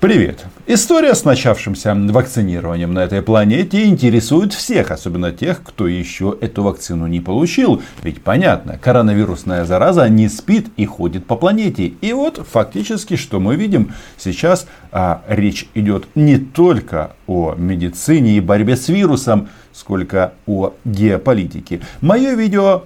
[0.00, 0.46] Привет!
[0.66, 7.06] История с начавшимся вакцинированием на этой планете интересует всех, особенно тех, кто еще эту вакцину
[7.06, 7.82] не получил.
[8.02, 11.92] Ведь понятно, коронавирусная зараза не спит и ходит по планете.
[12.00, 18.40] И вот фактически, что мы видим сейчас, а, речь идет не только о медицине и
[18.40, 21.82] борьбе с вирусом, сколько о геополитике.
[22.00, 22.84] Мое видео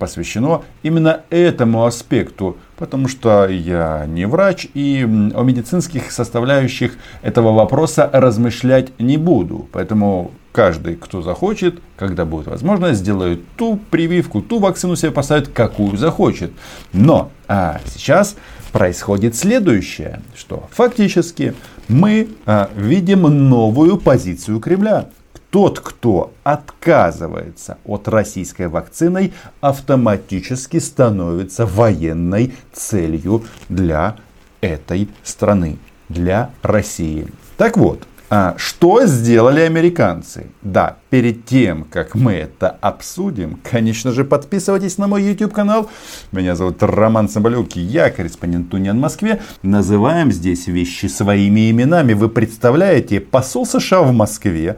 [0.00, 5.02] посвящено именно этому аспекту, потому что я не врач и
[5.34, 9.68] о медицинских составляющих этого вопроса размышлять не буду.
[9.72, 15.96] Поэтому каждый, кто захочет, когда будет возможность, сделает ту прививку, ту вакцину себе поставит, какую
[15.96, 16.52] захочет.
[16.92, 18.36] Но а сейчас
[18.72, 21.54] происходит следующее, что фактически
[21.88, 25.06] мы а, видим новую позицию Кремля
[25.50, 34.16] тот, кто отказывается от российской вакцины, автоматически становится военной целью для
[34.60, 37.28] этой страны, для России.
[37.56, 40.48] Так вот, а что сделали американцы?
[40.60, 45.88] Да, перед тем, как мы это обсудим, конечно же, подписывайтесь на мой YouTube канал.
[46.30, 49.40] Меня зовут Роман Соболюк, я корреспондент Туниан в Москве.
[49.62, 52.12] Называем здесь вещи своими именами.
[52.12, 54.76] Вы представляете, посол США в Москве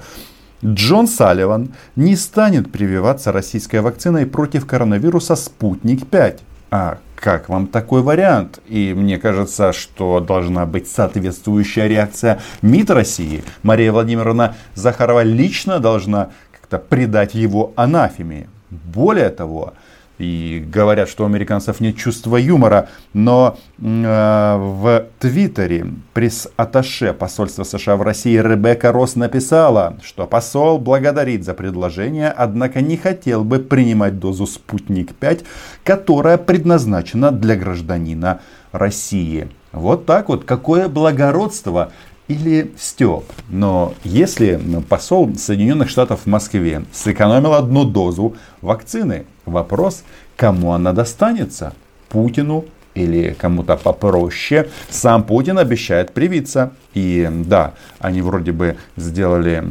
[0.65, 6.41] Джон Салливан не станет прививаться российской вакциной против коронавируса «Спутник-5».
[6.71, 8.61] А как вам такой вариант?
[8.67, 13.45] И мне кажется, что должна быть соответствующая реакция МИД России.
[13.63, 18.49] Мария Владимировна Захарова лично должна как-то придать его анафеме.
[18.71, 19.73] Более того,
[20.21, 22.89] и говорят, что у американцев нет чувства юмора.
[23.15, 31.45] Но э, в Твиттере пресс-атташе посольства США в России Ребекка Росс написала, что посол благодарит
[31.45, 35.45] за предложение, однако не хотел бы принимать дозу «Спутник-5»,
[35.85, 38.41] которая предназначена для гражданина
[38.73, 39.49] России.
[39.73, 41.93] Вот так вот, какое благородство
[42.31, 43.25] или Степ.
[43.49, 50.05] Но если посол Соединенных Штатов в Москве сэкономил одну дозу вакцины, вопрос,
[50.37, 51.73] кому она достанется?
[52.09, 54.69] Путину или кому-то попроще.
[54.89, 56.73] Сам Путин обещает привиться.
[56.95, 59.65] И да, они вроде бы сделали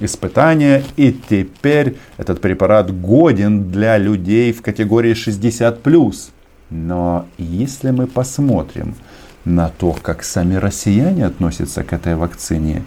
[0.00, 6.14] испытания, и теперь этот препарат годен для людей в категории 60+.
[6.70, 8.94] Но если мы посмотрим
[9.44, 12.84] на то, как сами россияне относятся к этой вакцине,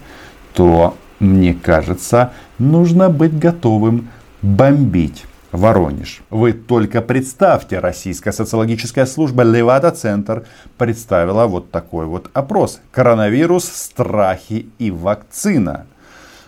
[0.53, 4.09] то, мне кажется, нужно быть готовым
[4.41, 6.21] бомбить Воронеж.
[6.29, 10.45] Вы только представьте, российская социологическая служба Левада-центр
[10.77, 12.81] представила вот такой вот опрос.
[12.91, 15.85] Коронавирус, страхи и вакцина.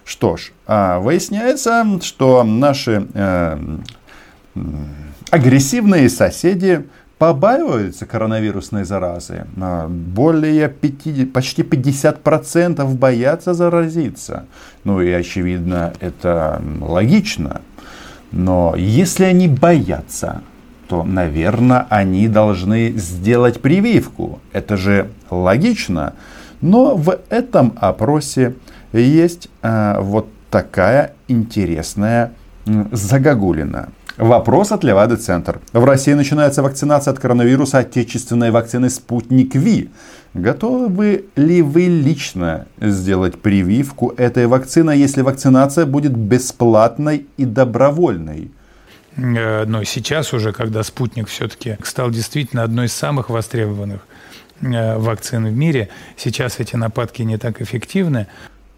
[0.03, 3.57] Что ж, а, выясняется, что наши э,
[5.29, 6.87] агрессивные соседи
[7.19, 9.45] побаиваются коронавирусной заразы.
[9.61, 14.45] А, более 50, почти 50% боятся заразиться.
[14.85, 17.61] Ну и очевидно, это логично.
[18.31, 20.41] Но если они боятся,
[20.87, 24.39] то, наверное, они должны сделать прививку.
[24.53, 26.13] Это же логично.
[26.61, 28.55] Но в этом опросе
[28.93, 32.31] есть э, вот такая интересная
[32.91, 33.89] загогулина.
[34.19, 35.61] Вопрос от Левады Центр.
[35.71, 39.91] В России начинается вакцинация от коронавируса отечественной вакцины «Спутник Ви».
[40.33, 48.51] Готовы ли вы лично сделать прививку этой вакцины, если вакцинация будет бесплатной и добровольной?
[49.15, 54.05] Э, но сейчас уже, когда спутник все-таки стал действительно одной из самых востребованных
[54.59, 55.87] э, вакцин в мире,
[56.17, 58.27] сейчас эти нападки не так эффективны.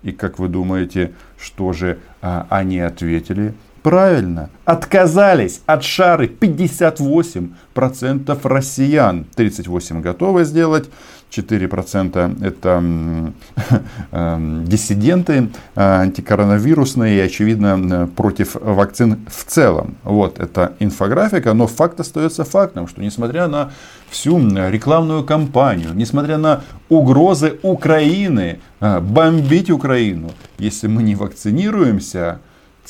[0.04, 3.56] И как вы думаете, что же а, они ответили?
[3.84, 9.26] Правильно, отказались от шары 58% россиян.
[9.36, 10.88] 38% готовы сделать,
[11.32, 13.34] 4% это
[14.12, 19.96] э, диссиденты э, антикоронавирусные и, очевидно, против вакцин в целом.
[20.04, 23.72] Вот это инфографика, но факт остается фактом, что несмотря на
[24.10, 30.30] всю рекламную кампанию, несмотря на угрозы Украины, э, бомбить Украину,
[30.60, 32.42] если мы не вакцинируемся,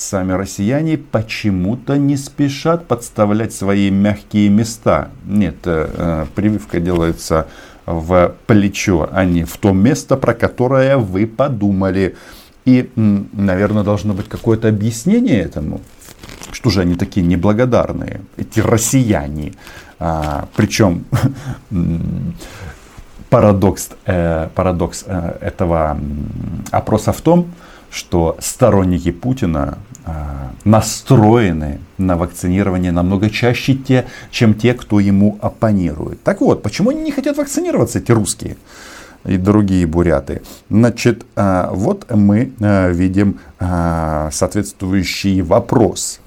[0.02, 5.10] Сами россияне почему-то не спешат подставлять свои мягкие места.
[5.26, 7.46] Нет, э, э, прививка делается
[7.86, 12.16] в плечо, а не в то место, про которое вы подумали.
[12.66, 15.82] И, наверное, должно быть какое-то объяснение этому.
[16.52, 19.54] Что же они такие неблагодарные, эти россияне.
[20.00, 21.06] А, причем
[23.30, 26.00] парадокс, э, парадокс э, этого
[26.72, 27.52] опроса в том,
[27.92, 29.78] что сторонники Путина
[30.64, 36.24] настроены на вакцинирование намного чаще, те, чем те, кто ему оппонирует.
[36.24, 38.58] Так вот, почему они не хотят вакцинироваться, эти русские?
[39.26, 40.42] и другие буряты.
[40.70, 42.52] Значит, вот мы
[42.92, 46.20] видим соответствующий вопрос.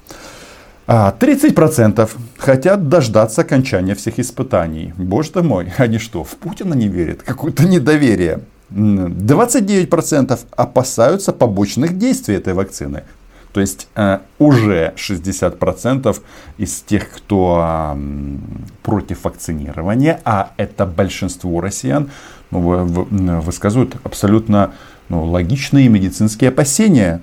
[0.87, 4.93] 30% хотят дождаться окончания всех испытаний.
[4.97, 7.23] Боже мой, они что, в Путина не верят?
[7.23, 8.41] Какое-то недоверие.
[8.71, 13.03] 29% опасаются побочных действий этой вакцины.
[13.55, 16.21] То есть э, уже 60%
[16.59, 17.97] из тех, кто
[18.83, 22.11] против вакцинирования, а это большинство россиян,
[22.51, 22.61] ну,
[23.41, 24.73] высказывают абсолютно
[25.09, 27.23] ну, логичные медицинские опасения.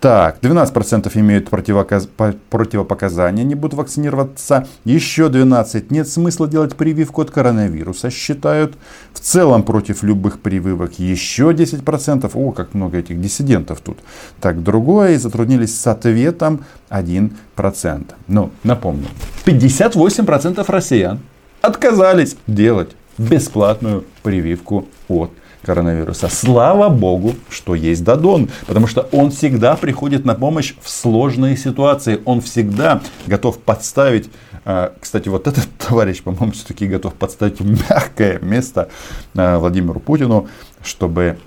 [0.00, 4.66] Так, 12% имеют противопоказания, не будут вакцинироваться.
[4.84, 8.76] Еще 12 нет смысла делать прививку от коронавируса, считают.
[9.12, 12.30] В целом против любых прививок еще 10%.
[12.32, 13.98] О, как много этих диссидентов тут.
[14.40, 18.04] Так, другое, и затруднились с ответом 1%.
[18.28, 19.08] Ну, напомню,
[19.46, 21.18] 58% россиян
[21.60, 26.28] отказались делать бесплатную прививку от коронавируса коронавируса.
[26.28, 32.20] Слава богу, что есть Дадон, потому что он всегда приходит на помощь в сложные ситуации.
[32.24, 34.30] Он всегда готов подставить
[34.64, 38.90] а, кстати, вот этот товарищ, по-моему, все-таки готов подставить мягкое место
[39.34, 40.48] а, Владимиру Путину,
[40.82, 41.38] чтобы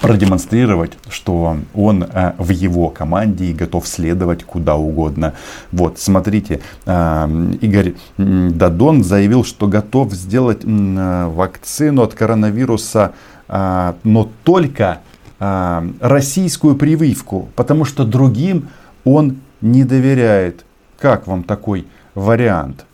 [0.00, 5.34] продемонстрировать, что он э, в его команде и готов следовать куда угодно.
[5.72, 13.12] Вот, смотрите, э, Игорь Дадон заявил, что готов сделать э, вакцину от коронавируса,
[13.48, 15.00] но только
[15.38, 18.68] российскую прививку, потому что другим
[19.04, 20.66] он не доверяет.
[20.98, 22.84] Как вам такой вариант?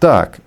[0.00, 0.40] Так,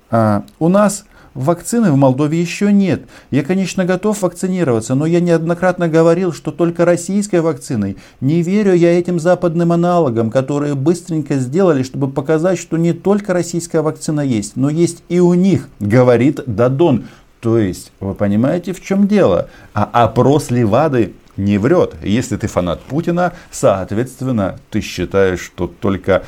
[0.60, 3.03] у нас Вакцины в Молдове еще нет.
[3.29, 7.97] Я, конечно, готов вакцинироваться, но я неоднократно говорил, что только российской вакциной.
[8.21, 13.81] Не верю я этим западным аналогам, которые быстренько сделали, чтобы показать, что не только российская
[13.81, 17.05] вакцина есть, но есть и у них, говорит Дадон.
[17.41, 19.49] То есть, вы понимаете, в чем дело?
[19.73, 21.95] А опрос Левады не врет.
[22.01, 26.23] Если ты фанат Путина, соответственно, ты считаешь, что только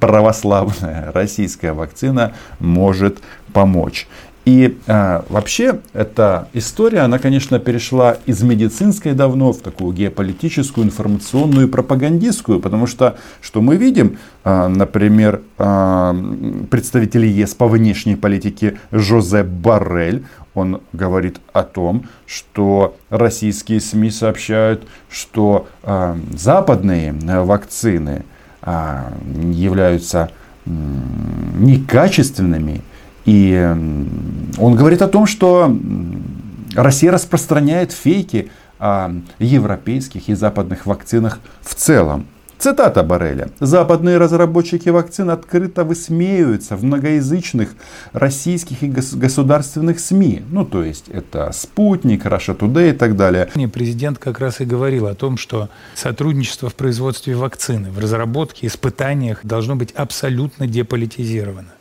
[0.00, 3.18] православная российская вакцина может
[3.52, 4.06] помочь.
[4.44, 11.66] И э, вообще эта история, она, конечно, перешла из медицинской давно в такую геополитическую, информационную
[11.66, 16.14] и пропагандистскую, потому что, что мы видим, э, например, э,
[16.70, 20.24] представитель ЕС по внешней политике Жозеп Баррель,
[20.54, 28.24] он говорит о том, что российские СМИ сообщают, что э, западные вакцины
[28.62, 29.02] э,
[29.52, 30.30] являются
[30.64, 30.70] э,
[31.58, 32.82] некачественными,
[33.24, 33.74] и
[34.58, 35.74] он говорит о том, что
[36.74, 42.26] Россия распространяет фейки о европейских и западных вакцинах в целом.
[42.56, 43.50] Цитата Барреля.
[43.60, 47.74] Западные разработчики вакцин открыто высмеиваются в многоязычных
[48.12, 50.44] российских и государственных СМИ.
[50.48, 53.48] Ну, то есть, это Спутник, Russia Today и так далее.
[53.72, 59.40] Президент как раз и говорил о том, что сотрудничество в производстве вакцины, в разработке, испытаниях
[59.42, 61.73] должно быть абсолютно деполитизировано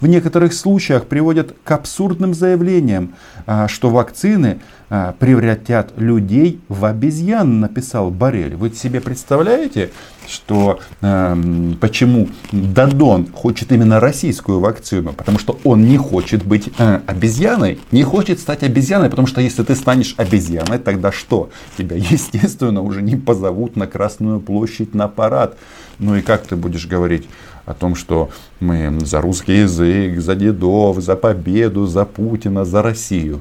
[0.00, 3.14] в некоторых случаях приводят к абсурдным заявлениям,
[3.46, 8.56] а, что вакцины а, превратят людей в обезьян, написал Барель.
[8.56, 9.90] Вы себе представляете,
[10.28, 15.12] что почему Дадон хочет именно российскую вакцину?
[15.12, 19.62] Потому что он не хочет быть э, обезьяной, не хочет стать обезьяной, потому что если
[19.64, 21.50] ты станешь обезьяной, тогда что?
[21.76, 25.56] Тебя, естественно, уже не позовут на Красную площадь на парад.
[25.98, 27.28] Ну и как ты будешь говорить
[27.66, 33.40] о том, что мы за русский язык, за дедов, за победу, за Путина, за Россию.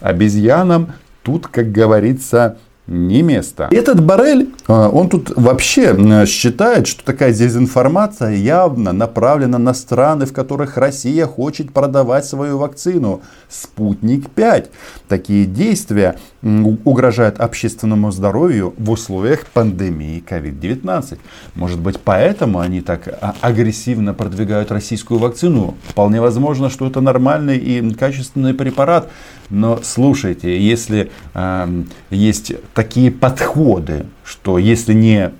[0.00, 2.58] Обезьянам тут, как говорится,
[2.90, 3.68] не место.
[3.70, 10.32] Этот Барель, а, он тут вообще считает, что такая дезинформация явно направлена на страны, в
[10.32, 13.22] которых Россия хочет продавать свою вакцину.
[13.48, 14.68] Спутник-5.
[15.08, 21.18] Такие действия угрожают общественному здоровью в условиях пандемии COVID-19.
[21.54, 25.74] Может быть, поэтому они так а, агрессивно продвигают российскую вакцину.
[25.86, 29.08] Вполне возможно, что это нормальный и качественный препарат.
[29.50, 35.32] Но слушайте, если э, есть такие подходы, что если не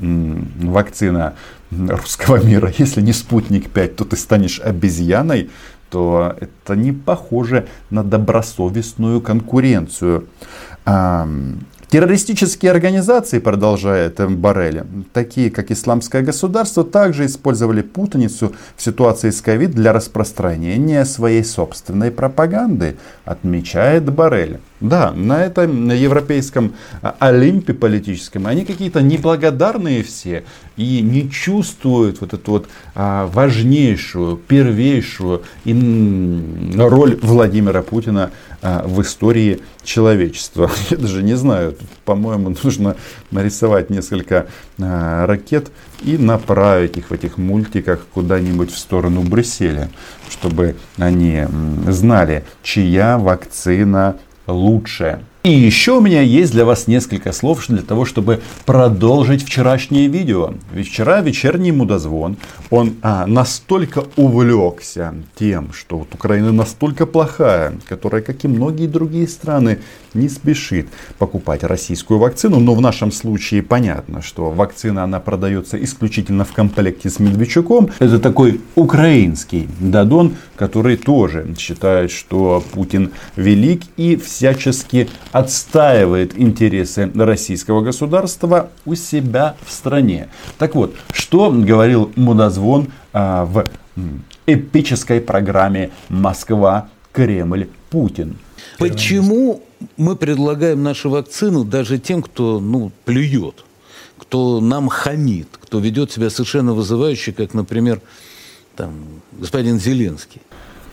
[0.63, 1.37] вакцина
[1.71, 5.49] русского мира, если не спутник 5, то ты станешь обезьяной,
[5.89, 10.27] то это не похоже на добросовестную конкуренцию.
[11.91, 19.73] Террористические организации, продолжает Барелли, такие как Исламское государство, также использовали путаницу в ситуации с ковид
[19.73, 24.61] для распространения своей собственной пропаганды, отмечает Барель.
[24.81, 26.75] Да, на этом европейском
[27.19, 30.45] олимпе политическом они какие-то неблагодарные все
[30.77, 39.61] и не чувствуют вот эту вот а, важнейшую, первейшую роль Владимира Путина а, в истории
[39.85, 40.71] человечества.
[40.91, 42.97] Я даже не знаю, по-моему, нужно
[43.31, 44.47] нарисовать несколько
[44.79, 45.71] а, ракет
[46.03, 49.91] и направить их в этих мультиках куда-нибудь в сторону Брюсселя,
[50.29, 51.47] чтобы они
[51.87, 55.25] знали, чья вакцина лучше.
[55.43, 60.53] И еще у меня есть для вас несколько слов для того, чтобы продолжить вчерашнее видео.
[60.71, 62.37] Ведь вчера вечерний мудозвон,
[62.69, 69.27] он а, настолько увлекся тем, что вот Украина настолько плохая, которая, как и многие другие
[69.27, 69.79] страны,
[70.13, 72.61] не спешит покупать российскую вакцину.
[72.61, 77.89] Но в нашем случае понятно, что вакцина она продается исключительно в комплекте с Медведчуком.
[77.99, 87.83] Это такой украинский Дадон, который тоже считает, что Путин велик и всячески отстаивает интересы российского
[87.83, 90.29] государства у себя в стране.
[90.59, 93.67] Так вот, что говорил Мудозвон а, в
[94.47, 98.39] эпической программе «Москва, Кремль, Путин».
[98.79, 99.63] Почему
[99.97, 103.65] мы предлагаем нашу вакцину даже тем, кто ну, плюет,
[104.19, 108.01] кто нам хамит, кто ведет себя совершенно вызывающе, как, например,
[108.77, 108.93] там,
[109.33, 110.41] господин Зеленский?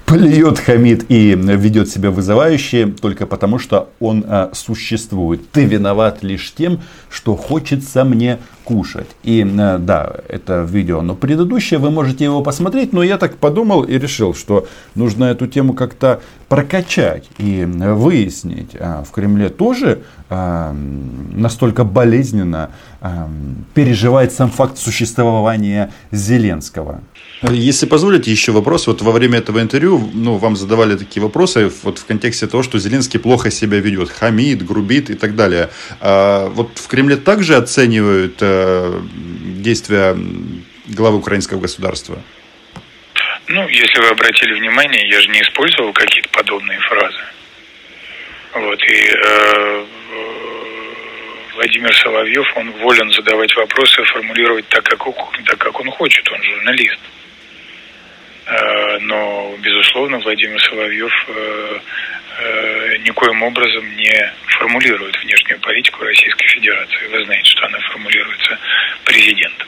[0.08, 5.52] Плюет, хамит и ведет себя вызывающе только потому, что он а, существует.
[5.52, 9.08] Ты виноват лишь тем, что хочется мне кушать.
[9.24, 13.84] И а, да, это видео, но предыдущее, вы можете его посмотреть, но я так подумал
[13.84, 18.78] и решил, что нужно эту тему как-то прокачать и выяснить.
[18.80, 23.30] А, в Кремле тоже а, настолько болезненно а,
[23.74, 27.02] переживает сам факт существования Зеленского.
[27.44, 28.88] Если позволите, еще вопрос.
[28.88, 32.80] Вот во время этого интервью ну, вам задавали такие вопросы вот в контексте того, что
[32.80, 35.70] Зеленский плохо себя ведет, хамит, грубит и так далее.
[36.02, 39.02] А вот в Кремле также оценивают э,
[39.60, 40.18] действия
[40.88, 42.18] главы украинского государства?
[43.48, 47.24] Ну, если вы обратили внимание, я же не использовал какие-то подобные фразы.
[48.56, 49.86] Вот, и э,
[51.68, 55.04] Владимир Соловьев, он волен задавать вопросы, формулировать так, как,
[55.46, 57.00] так, как он хочет, он журналист.
[58.46, 61.80] Э, но, безусловно, Владимир Соловьев э,
[62.40, 67.08] э, никоим образом не формулирует внешнюю политику Российской Федерации.
[67.12, 68.58] Вы знаете, что она формулируется
[69.04, 69.68] президентом.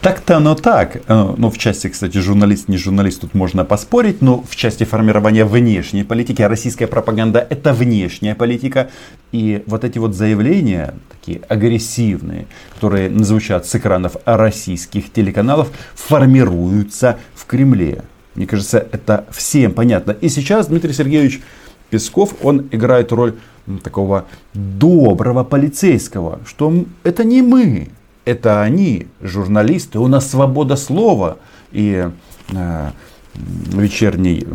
[0.00, 1.02] Так-то оно так.
[1.08, 6.04] Ну, в части, кстати, журналист, не журналист, тут можно поспорить, но в части формирования внешней
[6.04, 8.88] политики, а российская пропаганда это внешняя политика.
[9.30, 17.44] И вот эти вот заявления, такие агрессивные, которые звучат с экранов российских телеканалов, формируются в
[17.44, 18.04] Кремле.
[18.36, 20.12] Мне кажется, это всем понятно.
[20.12, 21.42] И сейчас Дмитрий Сергеевич
[21.90, 23.34] Песков, он играет роль
[23.82, 27.88] такого доброго полицейского, что это не мы,
[28.24, 31.38] это они, журналисты, у нас свобода слова.
[31.72, 32.08] И
[32.52, 32.90] э,
[33.34, 34.46] вечерний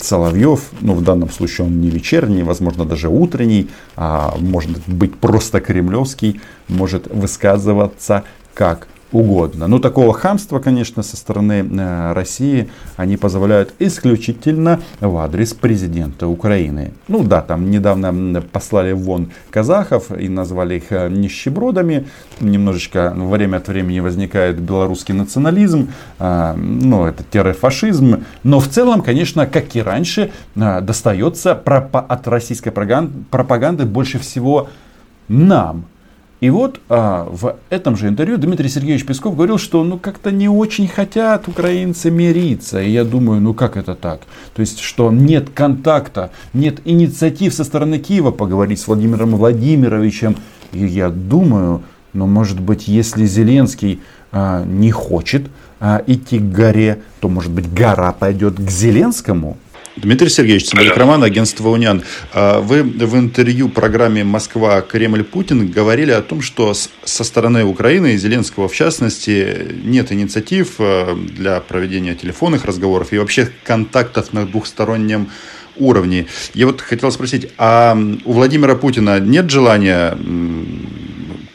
[0.00, 5.60] Соловьев, ну в данном случае он не вечерний, возможно даже утренний, а может быть просто
[5.60, 9.66] кремлевский, может высказываться как угодно.
[9.66, 16.92] Но такого хамства, конечно, со стороны э, России они позволяют исключительно в адрес президента Украины.
[17.08, 22.06] Ну да, там недавно послали вон казахов и назвали их э, нищебродами.
[22.40, 28.24] Немножечко время от времени возникает белорусский национализм, э, ну это террофашизм.
[28.42, 34.68] Но в целом, конечно, как и раньше, достается от российской пропаганды больше всего
[35.28, 35.86] нам,
[36.40, 40.48] и вот а, в этом же интервью Дмитрий Сергеевич Песков говорил, что ну как-то не
[40.48, 42.82] очень хотят украинцы мириться.
[42.82, 44.20] И я думаю, ну как это так?
[44.54, 50.36] То есть, что нет контакта, нет инициатив со стороны Киева поговорить с Владимиром Владимировичем.
[50.72, 54.00] И я думаю, ну может быть, если Зеленский
[54.30, 55.48] а, не хочет
[55.80, 59.56] а, идти к горе, то может быть гора пойдет к Зеленскому.
[59.96, 62.02] Дмитрий Сергеевич, Цимбалик Роман, агентство «Униан».
[62.34, 64.82] А, вы в интервью программе «Москва.
[64.82, 65.24] Кремль.
[65.24, 71.14] Путин» говорили о том, что со стороны Украины и Зеленского, в частности, нет инициатив а,
[71.14, 75.30] для проведения телефонных разговоров и вообще контактов на двухстороннем
[75.76, 76.26] уровне.
[76.52, 80.14] Я вот хотел спросить, а у Владимира Путина нет желания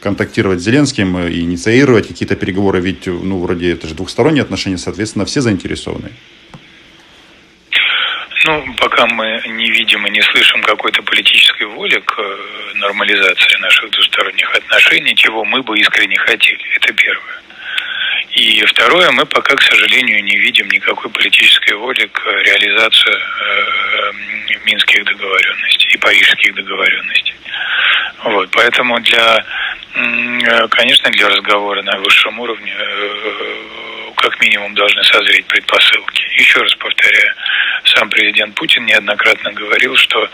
[0.00, 2.80] контактировать с Зеленским и инициировать какие-то переговоры?
[2.80, 6.10] Ведь, ну, вроде это же двухсторонние отношения, соответственно, все заинтересованы.
[8.44, 13.90] Ну, пока мы не видим и не слышим какой-то политической воли к э, нормализации наших
[13.90, 16.64] двусторонних отношений, чего мы бы искренне хотели.
[16.74, 17.40] Это первое.
[18.32, 24.12] И второе, мы пока, к сожалению, не видим никакой политической воли к реализации э,
[24.64, 27.34] минских договоренностей и парижских договоренностей.
[28.24, 29.44] Вот, поэтому для,
[29.94, 32.74] э, конечно, для разговора на высшем уровне
[34.16, 36.22] как минимум должны созреть предпосылки.
[36.38, 37.34] Еще раз повторяю,
[37.96, 40.28] сам президент Путин неоднократно говорил, что э,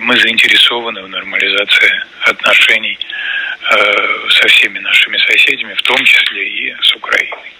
[0.00, 6.94] мы заинтересованы в нормализации отношений э, со всеми нашими соседями, в том числе и с
[6.96, 7.50] Украиной.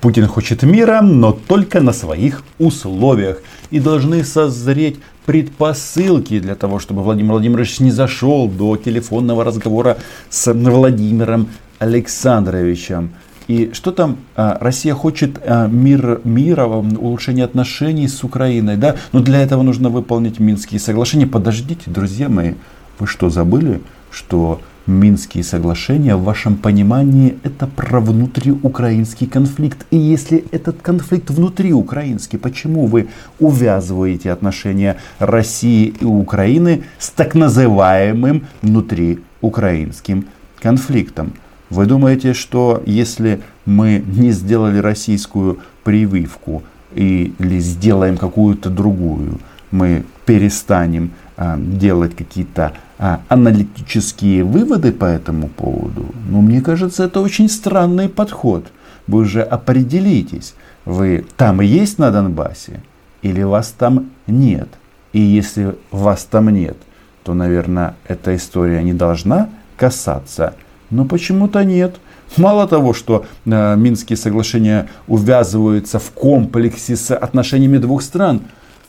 [0.00, 3.42] Путин хочет мира, но только на своих условиях.
[3.70, 4.96] И должны созреть
[5.26, 9.98] предпосылки для того, чтобы Владимир Владимирович не зашел до телефонного разговора
[10.30, 11.48] с Владимиром
[11.78, 13.14] Александровичем.
[13.50, 18.94] И что там а, Россия хочет а, мир, мира, улучшение отношений с Украиной, да?
[19.10, 21.26] Но для этого нужно выполнить Минские соглашения.
[21.26, 22.54] Подождите, друзья мои,
[23.00, 23.80] вы что забыли,
[24.12, 29.84] что Минские соглашения в вашем понимании это про внутриукраинский конфликт.
[29.90, 33.08] И если этот конфликт внутриукраинский, почему вы
[33.40, 40.26] увязываете отношения России и Украины с так называемым внутриукраинским
[40.62, 41.32] конфликтом?
[41.70, 49.38] Вы думаете, что если мы не сделали российскую прививку или сделаем какую-то другую,
[49.70, 57.20] мы перестанем а, делать какие-то а, аналитические выводы по этому поводу, ну, мне кажется, это
[57.20, 58.66] очень странный подход.
[59.06, 62.82] Вы уже определитесь, вы там есть на Донбассе
[63.22, 64.68] или вас там нет.
[65.12, 66.76] И если вас там нет,
[67.24, 70.54] то, наверное, эта история не должна касаться
[70.90, 71.96] но почему-то нет.
[72.36, 78.42] Мало того, что э, Минские соглашения увязываются в комплексе с отношениями двух стран,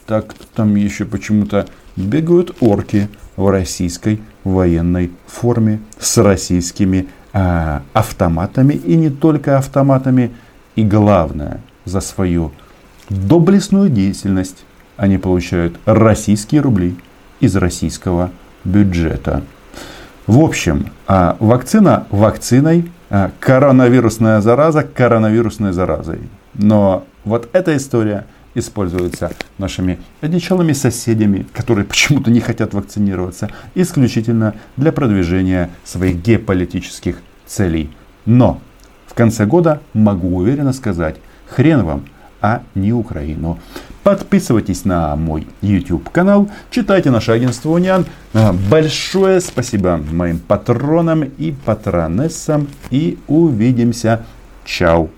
[0.06, 1.66] так там еще почему-то
[1.96, 10.32] бегают орки в российской военной форме с российскими э, автоматами и не только автоматами.
[10.74, 12.52] И главное, за свою
[13.10, 14.64] доблестную деятельность
[14.96, 16.96] они получают российские рубли
[17.40, 18.30] из российского
[18.64, 19.42] бюджета.
[20.26, 26.20] В общем, а, вакцина вакциной, а, коронавирусная зараза коронавирусной заразой.
[26.54, 34.92] Но вот эта история используется нашими одичалыми соседями, которые почему-то не хотят вакцинироваться, исключительно для
[34.92, 37.90] продвижения своих геополитических целей.
[38.24, 38.60] Но
[39.08, 41.16] в конце года могу уверенно сказать,
[41.48, 42.04] хрен вам,
[42.40, 43.58] а не Украину.
[44.12, 48.04] Подписывайтесь на мой YouTube канал, читайте наше агентство Униан.
[48.34, 52.68] А, большое спасибо моим патронам и патронессам.
[52.90, 54.26] И увидимся.
[54.66, 55.08] Чао.